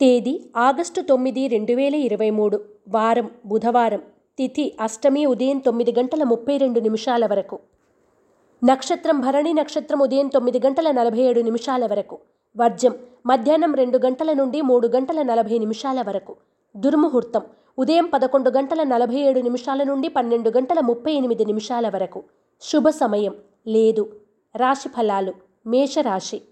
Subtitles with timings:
[0.00, 4.02] తేదీ ఆగస్టు తొమ్మిది రెండు వేల ఇరవై మూడు వారం బుధవారం
[4.38, 7.58] తిథి అష్టమి ఉదయం తొమ్మిది గంటల ముప్పై రెండు నిమిషాల వరకు.
[8.64, 12.18] నక్షత్రం భరణి నక్షత్రం ఉదయం తొమ్మిది గంటల నలభై ఏడు నిమిషాల వరకు.
[12.56, 12.94] వర్జం
[13.26, 16.36] మధ్యాహ్నం రెండు గంటల నుండి మూడు గంటల నలభై నిమిషాల వరకు.
[16.76, 17.42] దుర్ముహూర్తం
[17.78, 22.22] ఉదయం పదకొండు గంటల నలభై ఏడు నిమిషాల నుండి పన్నెండు గంటల ముప్పై ఎనిమిది నిమిషాల వరకు.
[22.60, 23.34] శుభ సమయం
[23.66, 24.12] లేదు.
[24.56, 25.32] రాశి ఫలాలు
[25.66, 26.42] మేషరాశి.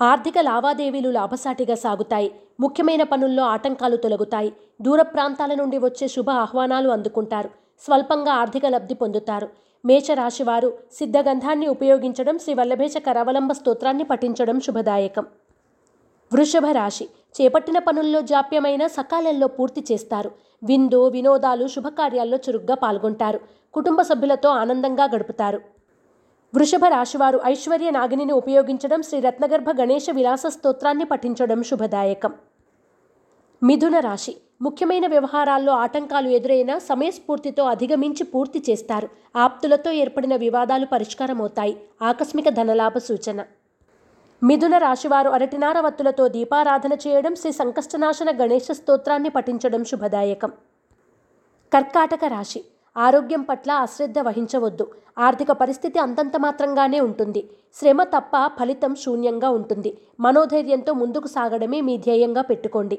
[0.00, 2.32] ఆర్థిక లావాదేవీలు లాభసాటిగా సాగుతాయి.
[2.60, 4.52] ముఖ్యమైన పనుల్లో ఆటంకాలు తొలగుతాయి.
[4.82, 7.50] దూర ప్రాంతాల నుండి వచ్చే శుభ ఆహ్వానాలు అందుకుంటారు.
[7.80, 9.48] స్వల్పంగా ఆర్థిక లబ్ధి పొందుతారు.
[9.84, 15.26] మేషరాశివారు సిద్ధగంధాన్ని ఉపయోగించడం శ్రీ వల్లభేష కరావలంబ స్తోత్రాన్ని పఠించడం శుభదాయకం.
[16.32, 17.08] వృషభ రాశి
[17.40, 20.30] చేపట్టిన పనుల్లో జాప్యమైన సకాలంలో పూర్తి చేస్తారు.
[20.64, 23.40] విందు వినోదాలు శుభకార్యాల్లో చురుగ్గా పాల్గొంటారు.
[23.74, 25.75] కుటుంబ సభ్యులతో ఆనందంగా గడుపుతారు.
[26.56, 32.32] వృషభ రాశివారు ఐశ్వర్య నాగిని ఉపయోగించడం శ్రీ రత్నగర్భ గణేష విలాస స్తోత్రాన్ని పఠించడం శుభదాయకం.
[33.62, 34.36] మిథున రాశి.
[34.62, 39.08] ముఖ్యమైన వ్యవహారాల్లో ఆటంకాలు ఎదురైనా సమయస్ఫూర్తితో అధిగమించి పూర్తి చేస్తారు.
[39.36, 41.76] ఆప్తులతో ఏర్పడిన వివాదాలు పరిష్కారమవుతాయి.
[42.02, 43.44] ఆకస్మిక ధనలాభ సూచన.
[44.42, 50.52] మిథున రాశివారు అరటినార వత్తులతో దీపారాధన చేయడం శ్రీ సంకష్టనాశన గణేష స్తోత్రాన్ని పఠించడం శుభదాయకం.
[51.72, 52.64] కర్కాటక రాశి.
[52.96, 54.90] ఆరోగ్యం పట్ల అశ్రద్ధ వహించవద్దు.
[55.18, 57.50] ఆర్థిక పరిస్థితి అంతంత మాత్రంగానే ఉంటుంది.
[57.74, 58.30] శ్రమ తప్ప
[58.60, 59.98] ఫలితం శూన్యంగా ఉంటుంది.
[60.20, 62.98] మనోధైర్యంతో ముందుకు సాగడమే మీ ధ్యేయంగా పెట్టుకోండి.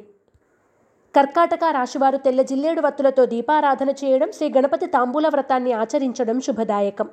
[1.15, 7.09] కర్కాటక రాశివారు తెల్ల జిల్లేడు వత్తులతో దీపారాధన చేయడం శ్రీ గణపతి తాంబూల వ్రతాన్ని ఆచరించడం శుభదాయకం.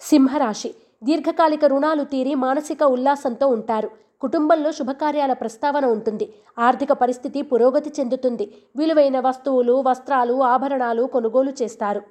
[0.00, 0.74] సింహరాశి.
[1.04, 4.07] దీర్ఘకాలిక రుణాలు తీరి మానసిక ఉల్లాసంతో ఉంటారు.
[4.20, 6.32] కుటుంబంలో శుభకార్యాల ప్రస్తావన ఉంటుంది.
[6.58, 8.54] ఆర్థిక పరిస్థితి పురోగతి చెందుతుంది.
[8.76, 12.02] విలువైన వస్తువులు వస్త్రాలు ఆభరణాలు కొనుగోలు చేస్తారు.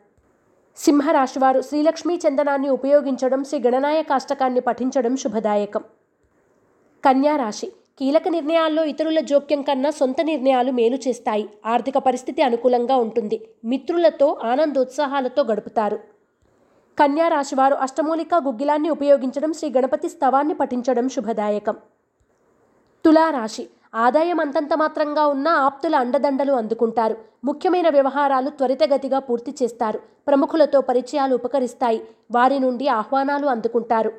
[0.77, 5.83] సింహరాశివారు శ్రీలక్ష్మీ చందనాన్ని ఉపయోగించడం శ్రీ గణనాయ కాష్టకాన్ని పఠించడం శుభదాయకం.
[7.05, 11.49] కన్యారాశి కీలక నిర్ణయాల్లో ఇతరుల జోక్యం కన్నా సొంత నిర్ణయాలు మేలు చేస్తాయి.
[11.65, 13.47] ఆర్థిక పరిస్థితి అనుకూలంగా ఉంటుంది.
[13.65, 15.99] మిత్రులతో ఆనందోత్సాహాలతో గడుపుతారు.
[16.99, 21.75] కన్యారాశివారు అష్టమూలిక గుగ్గిలాన్ని ఉపయోగించడం శ్రీ గణపతి స్తవాన్ని పఠించడం శుభదాయకం.
[23.07, 23.63] తులారాశి.
[23.95, 27.17] ఆదాయం అంతంత మాత్రంగా ఉన్న ఆప్తుల అండదండలు అందుకుంటారు.
[27.45, 29.99] ముఖ్యమైన వ్యవహారాలు త్వరితగతిగా పూర్తి చేస్తారు.
[30.27, 32.07] ప్రముఖులతో పరిచయాలు ఉపకరిస్తాయి.
[32.31, 34.11] వారి నుండి ఆహ్వానాలు అందుకుంటారు.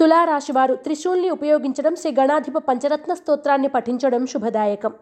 [0.00, 4.94] తులారాశివారు త్రిశూల్ని ఉపయోగించడం శ్రీ గణాధిప పంచరత్న స్తోత్రాన్ని పఠించడం శుభదాయకం.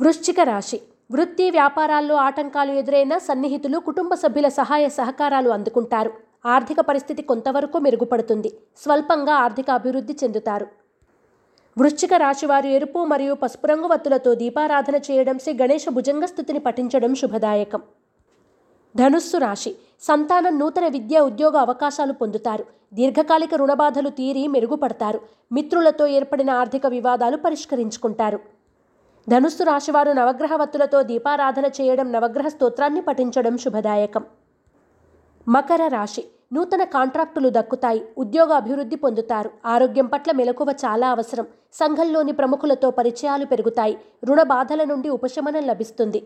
[0.00, 0.80] వృశ్చిక రాశి.
[1.12, 6.10] వృత్తి వ్యాపారాల్లో ఆటంకాలు ఎదురైన సన్నిహితులు కుటుంబ సభ్యుల సహాయ సహకారాలు అందుకుంటారు.
[6.46, 8.52] ఆర్థిక పరిస్థితి కొంతవరకు మెరుగుపడుతుంది.
[8.76, 10.85] స్వల్పంగా ఆర్థిక అభివృద్ధి చెందుతారు.
[11.78, 17.82] వృశ్చిక రాశివారు ఎరుపు మరియు పసుపు రంగు వత్తులతో దీపారాధన చేయడం శ్రీ గణేష భుజంగ స్థుతిని పఠించడం శుభదాయకం.
[18.96, 19.76] ధనుస్సు రాశి.
[20.00, 22.64] సంతానం నూతన విద్య ఉద్యోగ అవకాశాలు పొందుతారు.
[22.94, 25.20] దీర్ఘకాలిక రుణబాధలు తీరి మెరుగుపడతారు.
[25.52, 28.40] మిత్రులతో ఏర్పడిన ఆర్థిక వివాదాలు పరిష్కరించుకుంటారు.
[29.28, 34.24] ధనుస్సు రాశివారు నవగ్రహ వత్తులతో దీపారాధన చేయడం నవగ్రహ స్తోత్రాన్ని పఠించడం శుభదాయకం.
[35.48, 36.24] మకర రాశి.
[36.52, 39.50] నూతన కాంట్రాక్టులు దక్కుతాయి ఉద్యోగ అభివృద్ధి పొందుతారు.
[39.66, 41.46] ఆరోగ్యం పట్ల మెలకువ చాలా అవసరం.
[41.72, 43.98] సంఘంలోని ప్రముఖులతో పరిచయాలు పెరుగుతాయి.
[44.24, 46.20] రుణ బాధల నుండి ఉపశమనం లభిస్తుంది.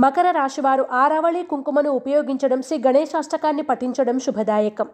[0.00, 4.88] మకర రాశివారు ఆరావళి కుంకుమను ఉపయోగించడం శ్రీ గణేశాష్టకాన్ని పఠించడం శుభదాయకం.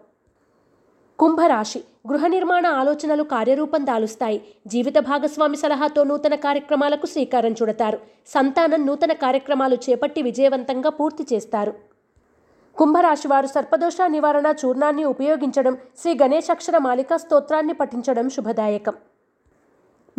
[1.18, 4.42] కుంభరాశి గృహ నిర్మాణ ఆలోచనలు కార్యరూపం దాలుస్తాయి.
[4.66, 7.98] జీవిత భాగస్వామి సలహాతో నూతన కార్యక్రమాలకు శ్రీకారం చుడతారు.
[8.26, 11.93] సంతానం నూతన కార్యక్రమాలు చేపట్టి విజయవంతంగా పూర్తి చేస్తారు.
[12.76, 18.94] కుంభరాశి వారు సర్పదోష నివారణ చూర్ణాన్ని ఉపయోగించడం శ్రీ గణేశాక్షర మాలిక స్తోత్రాన్ని పఠించడం శుభదాయకం.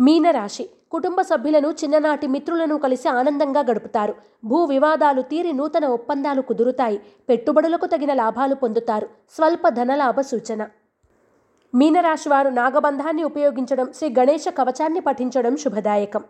[0.00, 4.14] మీనరాశి కుటుంబ సభ్యులను చిన్ననాటి మిత్రులను కలిసి ఆనందంగా గడుపుతారు.
[4.44, 7.02] భూ వివాదాలు తీరి నూతన ఒప్పందాలు కుదురుతాయి.
[7.28, 9.08] పెట్టుబడులకు తగిన లాభాలు పొందుతారు.
[9.30, 10.68] స్వల్ప ధనలాభ సూచన.
[11.74, 16.24] మీనరాశి వారు నాగబంధాన్ని ఉపయోగించడం శ్రీ గణేష కవచాన్ని పఠించడం శుభదాయకం.